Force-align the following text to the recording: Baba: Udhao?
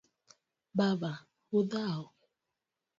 Baba: 0.77 1.11
Udhao? 1.57 2.03